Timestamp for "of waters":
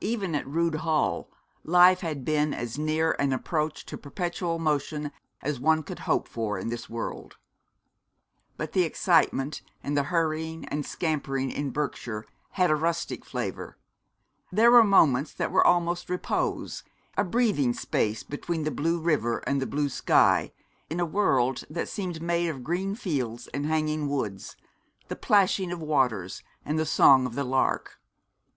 25.70-26.42